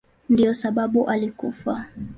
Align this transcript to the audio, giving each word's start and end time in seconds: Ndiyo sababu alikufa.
Ndiyo 0.29 0.53
sababu 0.53 1.09
alikufa. 1.09 1.85